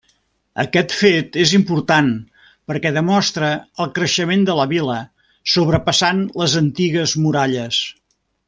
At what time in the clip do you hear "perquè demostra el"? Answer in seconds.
2.71-3.93